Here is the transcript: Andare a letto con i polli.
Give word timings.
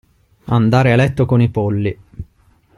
Andare 0.45 0.93
a 0.93 0.95
letto 0.95 1.27
con 1.27 1.41
i 1.41 1.49
polli. 1.49 1.95